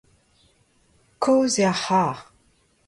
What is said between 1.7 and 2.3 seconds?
ar c'harr.